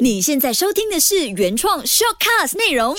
[0.00, 2.96] 你现在收听的是原创 shortcast 内容。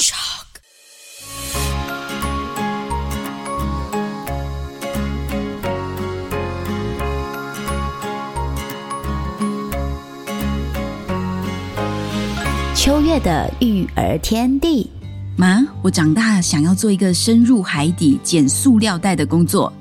[12.74, 14.90] 秋月的育儿天地，
[15.36, 19.72] 妈，我长大想要做一个深入海底捡塑料袋的工作。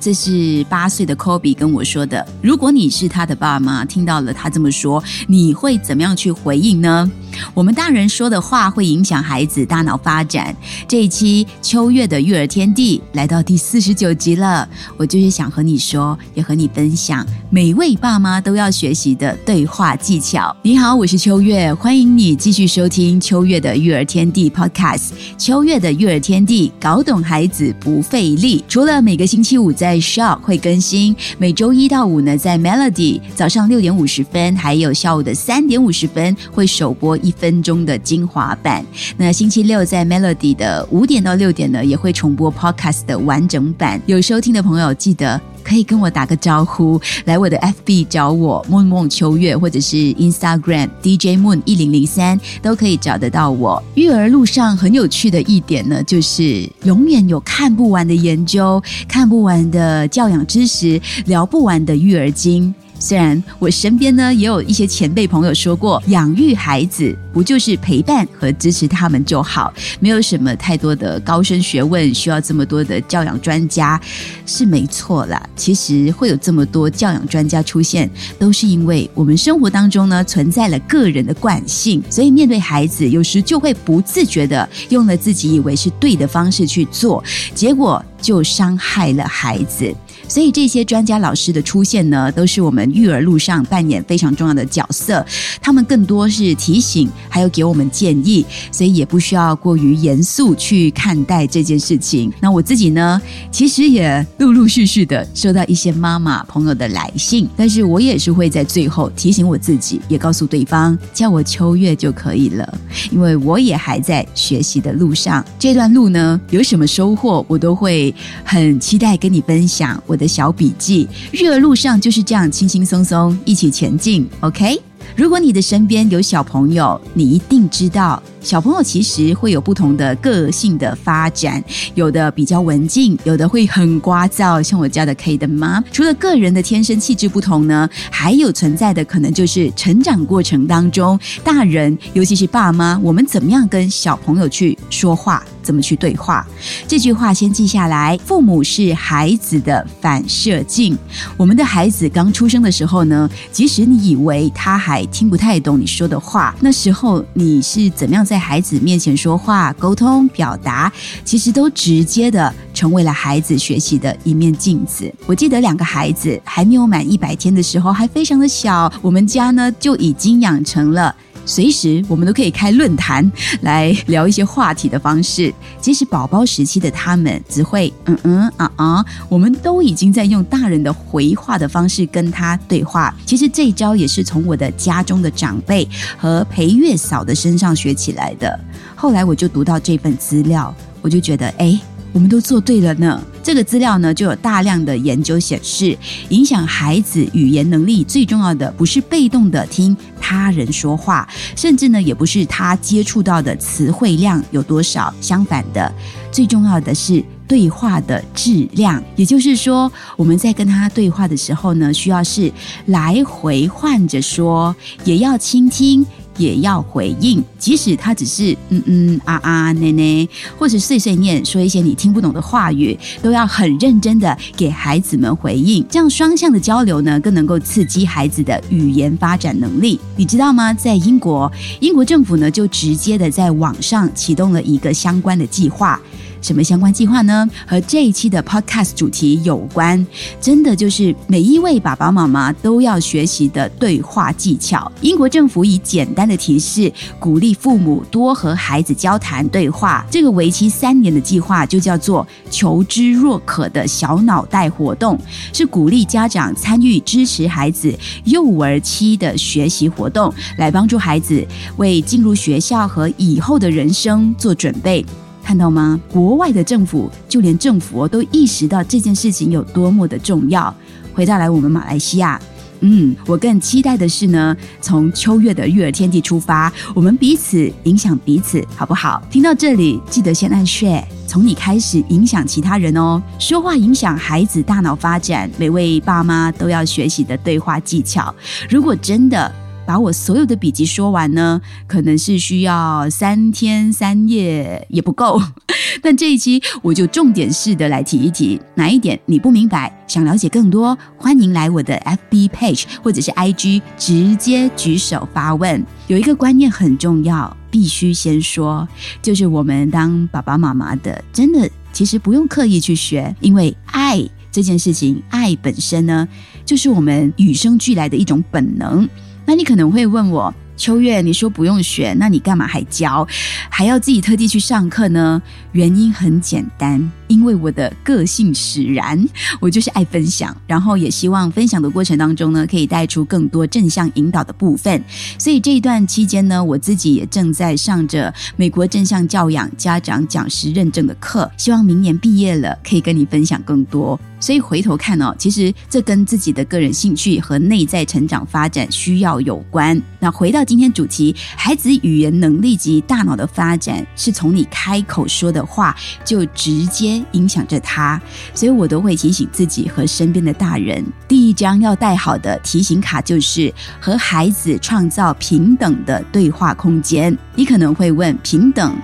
[0.00, 2.26] 这是八岁的 Kobe 跟我说的。
[2.40, 7.10] 如果你是他的爸妈，听到了他这么说，你会怎么样去回应呢？
[7.54, 10.56] 我们大人说的话会影响孩子大脑发展。
[10.86, 20.56] 这一期秋月的育儿天地来到第四十九集了，我就是想和你说，也和你分享每位爸妈都要学习的对话技巧。
[20.62, 25.10] 你好，我是秋月，欢迎你继续收听秋月的育儿天地 Podcast。
[25.36, 28.64] 秋月的育儿天地，搞懂孩子不费力。
[28.68, 37.18] 除了每个星期五在 Shop 会更新，每周一到五呢在 Melody 早上六点五十分，还有下午的三点五十分会首播。
[37.28, 38.82] 一分钟的精华版，
[39.18, 44.00] 那星期六在 Melody 的五点到六点呢，也会重播 Podcast 的完整版。
[44.06, 53.82] 有收听的朋友，记得可以跟我打个招呼，来我的 FB 找我梦梦秋月，或者是 Instagram DJ Moon 一零零三，都可以找得到我。
[53.94, 62.74] 育儿路上很有趣的一点呢，就是永远有看不完的研究，看不完的教养知识，聊不完的育儿经。
[62.98, 74.00] 虽然我身边呢也有一些前辈朋友说过，养育孩子不就是陪伴和支持他们就好，没有什么太多的高深学问，需要这么多的教养专家，
[74.44, 75.40] 是没错啦。
[75.54, 87.22] 其实会有这么多教养专家出现，都是因为我们生活当中呢存在了个人的惯性，所以面对孩子，有时就会不自觉的用了自己以为是对的方式去做，
[87.54, 89.94] 结果就伤害了孩子。
[90.28, 95.24] 所以这些专家老师的出现呢，都是我们育儿路上扮演非常重要的角色。
[95.60, 102.32] 他们更多是提醒，还有给我们建议，所以也不需要过于严肃去看待这件事情。
[102.40, 112.78] 那我自己呢，其实也陆陆续续的收到一些妈妈朋友的来信，但是我也是会在最后提醒我自己，也告诉对方叫我秋月就可以了，
[113.10, 115.44] 因为我也还在学习的路上。
[115.58, 118.14] 这段路呢，有什么收获，我都会
[118.44, 120.02] 很期待跟你分享。
[120.06, 124.28] 我的小笔记，育儿路上就是这样轻轻松松一起前进。
[124.40, 124.78] OK，
[125.16, 128.22] 如果你的身边有小朋友，你一定知道。
[128.40, 131.62] 小朋友其实会有不同的个性的发展，
[131.94, 135.82] 有的比较文静，有的会很聒噪，像我家的 K 的妈。
[135.90, 146.46] 除了个人的天生气质不同呢，还有存在的可能就是成长过程当中，大人尤其是爸妈，我们怎么样跟小朋友去说话，怎么去对话？
[146.86, 150.96] 这句话先记下来：父母是孩子的反射镜。
[151.36, 158.24] 我们的孩子刚出生的时候呢，即使你以为他还听不太懂你说的话，那时候你是怎么样？
[158.24, 160.90] 在孩子面前说话、沟通、表达，
[161.22, 165.12] 其实都直接的成为了孩子学习的一面镜子。
[165.26, 171.14] 我记得两个孩子还没有满一百天的时候，还非常的小，我们家呢就已经养成了。
[171.48, 173.28] 随时我们都可以开论坛
[173.62, 175.52] 来聊一些话题的方式。
[175.80, 183.14] 即使宝宝时期的他们只会嗯嗯啊啊，我们都已经在用大人的回话的方式跟他对话。
[183.24, 185.88] 其实这一招也是从我的家中的长辈
[186.18, 188.60] 和陪月嫂的身上学起来的。
[188.94, 191.80] 后来我就读到这份资料，我就觉得哎。
[192.12, 193.22] 我们都做对了呢。
[193.42, 195.96] 这个资料呢，就有大量的研究显示，
[196.28, 201.26] 影响孩子语言能力最重要的，不是被动的听他人说话，
[201.56, 205.12] 甚至呢，也不是他接触到的词汇量有多少。
[205.20, 205.90] 相反的，
[206.30, 209.02] 最重要的是对话的质量。
[209.16, 212.52] 也就是说，我们在跟他对话的时候呢，需要是
[212.86, 216.04] 来回换着说，也要倾听。
[216.38, 225.84] 也要回应，即使他只是嗯嗯啊啊呢呢，或者碎碎念说一些你听不懂的话语，都要很认真的给孩子们回应。
[225.90, 230.00] 这样双向的交流呢，更能够刺激孩子的语言发展能力。
[230.16, 230.72] 你知道吗？
[230.72, 236.00] 在英国，英国政府呢就直接的在网上启动了一个相关的计划。
[236.40, 237.48] 什么相关计划呢？
[237.66, 240.06] 和这一期的 Podcast 主题有关，
[240.40, 244.90] 真的就是每一位爸爸妈妈都要学习的对话技巧。
[245.00, 250.06] 英国政府以简单的提示，鼓励父母多和孩子交谈对话。
[250.10, 255.18] 这个为期三年的计划就叫做“求知若渴”的小脑袋活动，
[255.52, 257.92] 是鼓励家长参与支持孩子
[258.24, 261.46] 幼儿期的学习活动，来帮助孩子
[261.76, 265.04] 为进入学校和以后的人生做准备。
[265.48, 265.98] 看到吗？
[266.12, 270.72] 国外的政府，就连政府都意识到这件事情有多么的重要。
[271.14, 272.38] 回到来我们马来西亚，
[272.80, 279.22] 嗯，我更期待的是呢，从秋月的育儿天地出发，我们彼此影响彼此，好不好？
[279.30, 283.22] 听到这里，记得先按 share，从你开始影响其他人哦。
[283.38, 288.34] 说话影响孩子大脑发展，每位爸妈都要学习的对话技巧。
[288.68, 289.50] 如果真的
[289.88, 295.40] 把我所有的笔记说完呢，可能是需要三天三夜也不够。
[296.02, 301.96] 但这一期我就重点式的来提一提，哪一点你不明白，想了解更多，欢迎来我的
[302.30, 305.82] FB page 或者是 IG 直接举手发问。
[306.06, 308.86] 有一个观念很重要，必须先说，
[309.22, 316.28] 就是我们当爸爸妈妈的，真的其实不用刻意去学，因为爱这件事情，爱本身呢，
[316.66, 319.08] 就是我们与生俱来的一种本能。
[319.48, 320.54] 那你可能会问我。
[320.76, 323.26] 秋月，你说不用学，那你干嘛还教，
[323.70, 325.40] 还要自己特地去上课呢？
[325.72, 329.28] 原因很简单，因为我的个性使然，
[329.60, 335.02] 我就是爱分享，然后也希望分享的过程当中呢，可以带出更多正向引导的部分。
[335.38, 344.18] 所以这一段期间呢，我自己也正在上着美国正向教养家长讲师认证的课，希望明年毕业了，可以跟你分享更多。
[344.40, 350.00] 所以回头看哦，其实这跟自己的个人兴趣和内在成长发展需要有关。
[350.20, 358.20] 那回到今天主题，孩子语言能力及大脑的发展，是从你开口说的话就直接影响着他。
[358.54, 367.36] 所以我都会提醒自己和身边的大人，第一张要带好的提醒卡就是和孩子创造平等的对话空间。
[367.54, 368.96] 你可能会问，平等？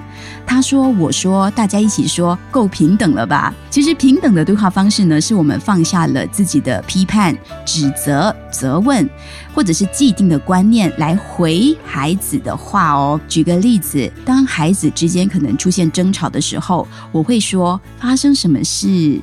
[0.47, 3.53] 他说：“我说，大家一起说，够平等了吧？
[3.71, 9.09] 其实平等的对话方式呢，是我们放下了自己的批判、指责、责问，
[9.55, 13.21] 或者是既定的观念来回孩子的话哦。
[13.27, 19.19] 举个例子，当孩子之间可能出现争吵的时候，我会说发生什么事，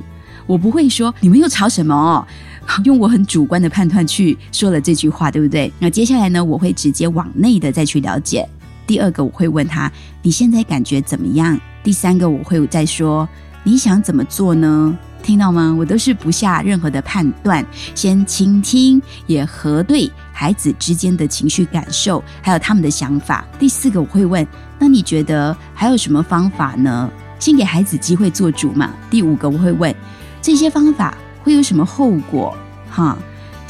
[0.46, 2.26] 我不会说你们又吵什么，
[2.84, 5.72] 用我很主观的判断去说了这句话，对不对？
[5.78, 8.46] 那接下来呢，我会直接往内的再去了解。”
[8.92, 9.90] 第二个我会问他
[10.20, 11.58] 你现在感觉怎么样？
[11.82, 13.26] 第三个我会再说
[13.64, 14.94] 你想怎么做呢？
[15.22, 15.74] 听到吗？
[15.78, 23.42] 我都是不下任何的判断，先倾听，也核对孩子之间的情绪感受，还有他们的想法。
[23.58, 24.46] 第四个我会问，
[24.78, 27.10] 那你觉得还有什么方法呢？
[27.38, 28.92] 先给孩子机会做主嘛。
[29.10, 29.94] 第五个我会问，
[30.42, 32.54] 这些方法会有什么后果？
[32.90, 33.16] 哈。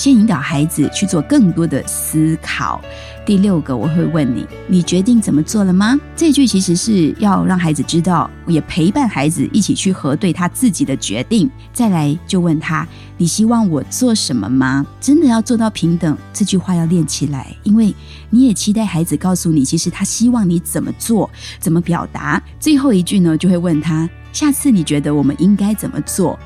[0.02, 2.82] 先引导孩子去做更多的思考。
[3.24, 5.96] 第六个，我会问你：你决定怎么做了吗？
[6.16, 11.48] 这句其实是要让孩子知道，也陪伴孩子一起去核对他自己的决定。
[11.72, 12.84] 再来就问他：
[13.16, 14.84] 你希望我做什么吗？
[15.00, 17.94] 真的要做到平等，这句话要练起来，因为
[18.28, 22.42] 你也期待孩子告诉你，其实他希望你怎么做，怎么表达。
[22.58, 26.36] 最后一句呢，就会问他：下次你觉得我们应该怎么做？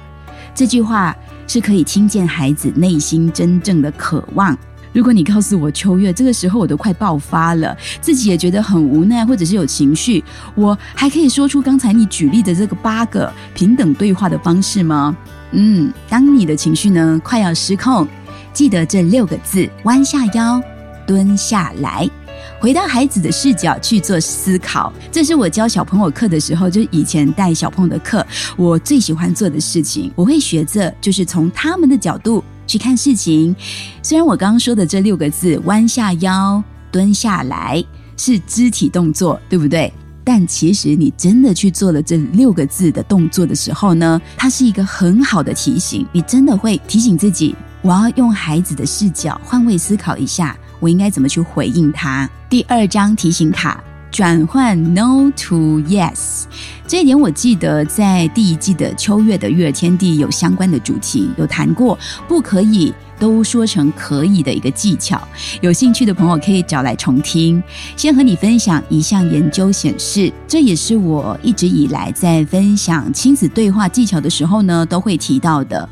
[0.56, 1.14] 这句话。
[1.48, 4.58] 是可以听见孩子内心真正的渴望。
[4.92, 10.24] 如果你告诉我秋月，这个时候我都快爆发了，自己也觉得很无奈，或者是有情绪，
[10.56, 15.16] 我还可以说出刚才你举例的这个八个平等对话的方式吗？
[15.52, 18.04] 嗯，当你的情绪呢快要失控，
[18.52, 20.60] 记得这六个字：弯下腰，
[21.06, 22.10] 蹲下来。
[22.58, 28.26] 回到孩子的视角去做思考，这是我教小朋友课的时候，就以前带小朋友的课，
[28.56, 30.10] 我最喜欢做的事情。
[30.14, 33.54] 我会学着，就是从他们的角度去看事情。
[34.02, 37.84] 虽然我刚刚说的这六个字“弯下腰、蹲下来”
[38.16, 39.92] 是肢体动作，对不对？
[40.24, 46.04] 但其实你真的去做了这六个字的动作的时候呢，它是一个很好的提醒。
[46.10, 50.56] 你真的会提醒自己，我要用孩子的视角换位思考一下。
[50.80, 52.28] 我应该怎么去回应他？
[52.48, 56.44] 第二张提醒卡转换 no to yes，
[56.86, 65.20] 这一点我记得在第一季的秋月的育儿天地有相关的主题有谈过，不可以都说成可以的一个技巧。
[65.60, 67.62] 有兴趣的朋友可以找来重听。
[67.94, 75.86] 先和你分享一项研究显示，这也是我一直以来在分享亲子对话技巧的时候呢都会提到的。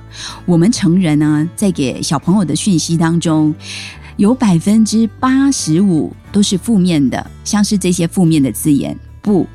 [0.47, 3.55] 我们成人呢在给小朋友的讯息当中。
[4.17, 9.47] 有百分之八十五都是负面的，像是这些负面的字眼，不，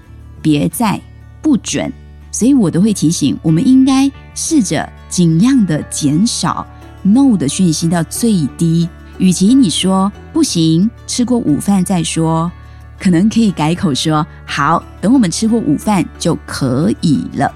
[0.42, 1.00] 别再，
[1.42, 1.92] 不准，
[2.32, 6.68] 所以我都会提醒，我们应该试着尽量的减少
[7.04, 8.88] no 的讯息到最低。
[9.18, 12.52] 与其你说不行，吃过午饭再说，
[13.00, 17.50] 可能可以改口说好，等我们吃过午饭就可以了。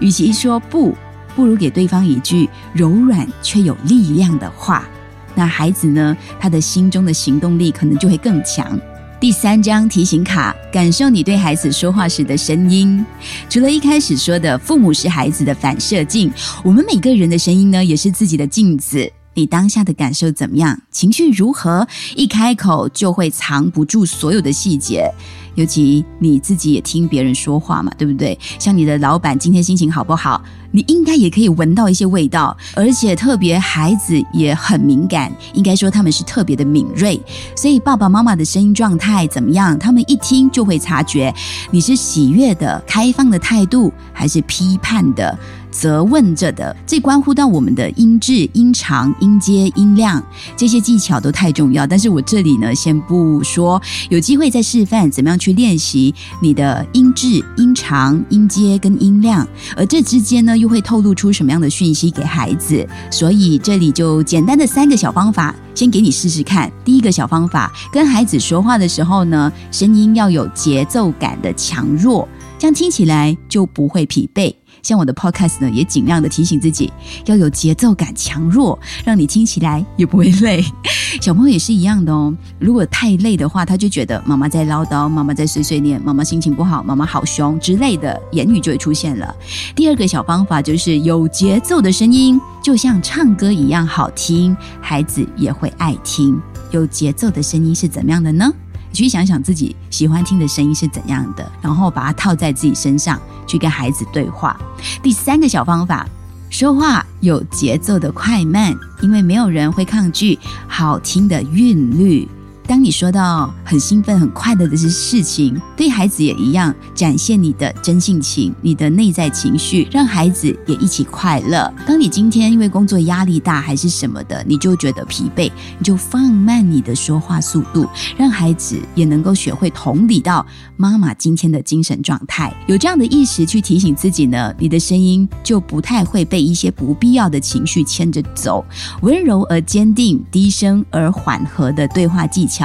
[0.00, 0.96] 与其说不，
[1.36, 4.88] 不如给对方一句柔软却有力量的话。
[5.34, 6.16] 那孩子呢？
[6.38, 8.78] 他的心中的行动力可能就会更强。
[9.18, 13.04] 第三张提醒卡，感受你对孩子说话时的声音。
[13.50, 16.32] 除了一开始说的，父母是孩子的反射镜，
[16.64, 19.12] 我们每个人的声音呢，也是自己的镜子。
[19.34, 20.80] 你当下的感受怎么样？
[20.90, 21.86] 情绪如何？
[22.16, 25.10] 一开口就会藏不住所有的细节。
[25.56, 28.38] 尤其你自己也听别人说话嘛，对不对？
[28.58, 30.40] 像你的老板今天心情好不好？
[30.72, 37.20] 你应该也可以闻到一些味道，而且特别孩子也很敏感，应该说他们是特别的敏锐。
[37.56, 39.76] 所以爸爸妈妈的声音状态怎么样？
[39.76, 41.34] 他们一听就会察觉
[41.72, 45.36] 你是喜悦的、开放的态度，还是批判的。
[45.70, 50.22] 责问着的，这关乎到我们的音质、音长、音阶、音量
[50.56, 51.86] 这些技巧都太重要。
[51.86, 59.46] 但是我这里呢，先不说，有机会再示范怎么样去练习你的音质、音长、音阶跟音量，
[59.76, 62.86] 而这之间呢，又会透露出什么样的讯息给孩子。
[63.10, 66.70] 所以这里就简单的三个小方法，先给你试试看。
[66.84, 74.54] 第一个小方法，跟孩子说话的时候呢，声音要有节奏感的强弱，这样听起来就不会疲惫。
[74.82, 76.92] 像我的 podcast 呢，也尽量的提醒自己
[77.26, 80.64] 要有节奏感强弱，让你听起来也不会累。
[81.20, 89.34] 小朋友也是一样的哦，如果太累的话，他就觉得妈妈在唠叨，妈妈在碎碎念，妈妈心情不好，妈妈好凶之类的言语就会出现了。
[89.74, 96.40] 第二个小方法就是有节奏的声音，就像唱歌一样好听，孩子也会爱听。
[96.70, 98.52] 有节奏的声音是怎么样的呢？
[98.90, 104.58] 你去想想自己喜欢听的声音是怎样的，然后把它套在自己身上，去跟孩子对话。
[105.02, 106.06] 第三个小方法，
[106.50, 112.28] 说话有节奏的快慢，因为没有人会抗拒好听的韵律。
[112.70, 121.68] 当你说到很兴奋、很快乐的事情，对孩子也一样，展现你的真性情、你的内在情绪，让孩子也一起快乐。
[121.84, 130.46] 当你今天因为工作压力大还是什么的，你就觉得疲惫，你就放慢你的说话速度，让孩子也能够学会同理到
[130.76, 132.54] 妈妈今天的精神状态。
[132.68, 138.64] 有这样的意识去提醒自己呢，你的声音就不太会被一些不必要的情绪牵着走。
[139.02, 142.59] 温柔而坚定、低声而缓和的对话技巧。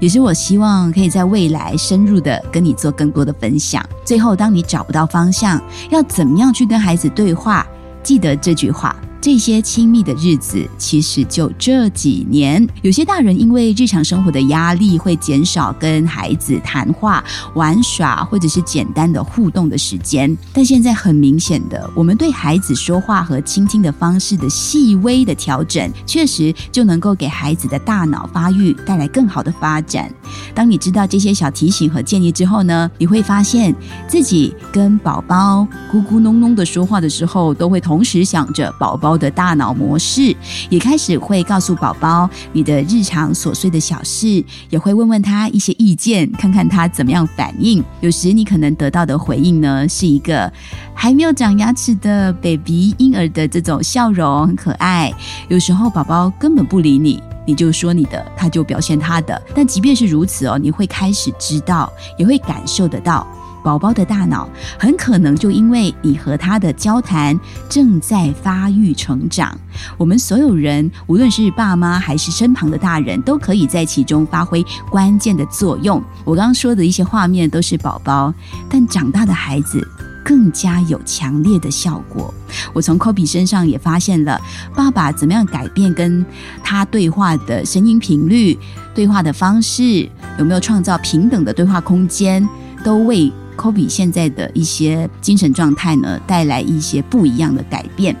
[0.00, 3.84] 也是我希望可以在未来深入的跟你做更多的分享。
[4.04, 7.66] 最后，当你找不到方向，要怎么样去跟孩子对话？
[8.02, 8.96] 记得这句话。
[9.20, 12.66] 这些亲密的日子，其实就这几年。
[12.82, 17.22] 有些大人因为日常生活的压力，会减少跟孩子谈话、
[17.54, 20.34] 玩耍，或者是简单的互动的时间。
[20.52, 30.08] 但现在很明显的，我们对孩子说话和倾听的方式的细微的调整，确实就能够给孩子的大脑发育带来更好的发展。
[30.54, 33.74] 当你知道这些小提醒和建议之后呢，你会发现
[34.06, 39.07] 自己跟宝宝咕咕哝哝的说话的时候，都会同时想着宝宝。
[39.08, 40.36] 宝的大脑模式
[40.68, 47.82] 也开始会告诉宝宝你的日常琐碎的小事，也会问问他一些意见，看看他怎么样反应。
[48.02, 50.52] 有时你可能得到的回应呢，是一个
[50.92, 55.10] 还没有长牙齿的 baby 婴儿的这种笑容，很可爱。
[55.48, 59.40] 有时候宝宝根本不理你，你就说你的，他就表现他的。
[59.54, 63.26] 但即便是如此哦，你会开始知道，也会感受得到。
[63.68, 64.48] 宝宝的大脑
[64.78, 69.54] 很可能就因为你和他的交谈正在发育成长。
[69.98, 76.02] 我们所有人，无论是爸妈还是身旁的大人，都可以在其中发挥关键的作用。
[76.24, 78.32] 我刚刚说的一些画面都是宝宝，
[78.70, 79.86] 但长大的孩子
[80.24, 82.32] 更加有强烈的效果。
[82.72, 84.40] 我从科比身上也发现了
[84.74, 86.24] 爸爸怎么样改变跟
[86.64, 88.58] 他对话的声音频率、
[88.94, 90.08] 对话的方式，
[90.38, 92.48] 有没有创造平等的对话空间，
[92.82, 93.30] 都为。
[93.58, 98.16] Kobe 现在的一些精神状态呢，带来一些不一样的改变。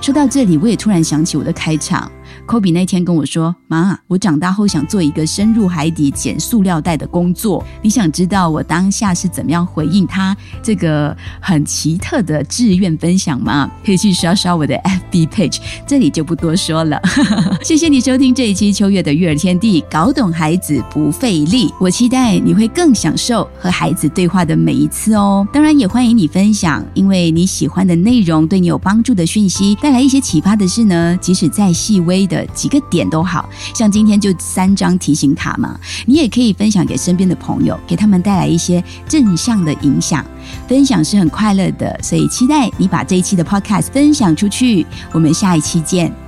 [0.00, 2.10] 说到这里，我也突然想起我的开场。
[2.46, 7.62] 科比那天跟我说：“妈，我长大后想做一个深入海底捡塑料袋的工作。
[7.82, 13.68] 你想知道我当下是怎么样回应他这个很奇特的志愿分享吗？
[13.84, 14.76] 可以去刷刷我的
[15.10, 17.00] FB page，这里就不多说了。
[17.64, 21.74] 谢谢你收听这一期秋月的育儿天地，搞懂孩子不费力。
[21.80, 25.46] 我期待你会更享受和孩子对话的每一次哦。
[25.52, 40.24] 当然也欢迎你分享，因为你喜欢的内容对你有帮助的讯息，带来一些启发的事呢，即使再细微的几个点都好像今天就三张提醒卡嘛，你也可以分享给身边的朋友，给他们带来一些正向的影响。
[40.68, 44.86] 分享是很快乐的，所以期待你把这一期的 Podcast 分享出去。
[45.12, 46.25] 我们下一期见。